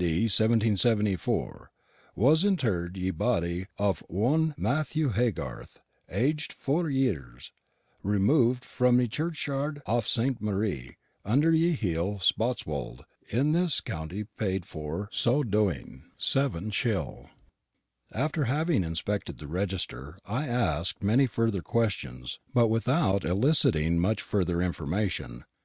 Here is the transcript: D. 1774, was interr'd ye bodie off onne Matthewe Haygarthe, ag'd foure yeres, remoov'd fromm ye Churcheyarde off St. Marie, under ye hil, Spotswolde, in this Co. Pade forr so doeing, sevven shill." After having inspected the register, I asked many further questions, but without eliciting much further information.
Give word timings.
D. 0.00 0.26
1774, 0.28 1.72
was 2.14 2.44
interr'd 2.44 2.96
ye 2.96 3.10
bodie 3.10 3.66
off 3.80 4.00
onne 4.08 4.54
Matthewe 4.56 5.10
Haygarthe, 5.12 5.80
ag'd 6.08 6.52
foure 6.52 6.88
yeres, 6.88 7.50
remoov'd 8.04 8.64
fromm 8.64 9.00
ye 9.00 9.08
Churcheyarde 9.08 9.80
off 9.86 10.06
St. 10.06 10.40
Marie, 10.40 10.96
under 11.24 11.50
ye 11.50 11.72
hil, 11.72 12.20
Spotswolde, 12.20 13.04
in 13.28 13.50
this 13.50 13.80
Co. 13.80 14.06
Pade 14.38 14.64
forr 14.64 15.08
so 15.10 15.42
doeing, 15.42 16.04
sevven 16.16 16.72
shill." 16.72 17.28
After 18.12 18.44
having 18.44 18.84
inspected 18.84 19.38
the 19.38 19.48
register, 19.48 20.20
I 20.24 20.46
asked 20.46 21.02
many 21.02 21.26
further 21.26 21.60
questions, 21.60 22.38
but 22.54 22.68
without 22.68 23.24
eliciting 23.24 23.98
much 23.98 24.22
further 24.22 24.62
information. 24.62 25.44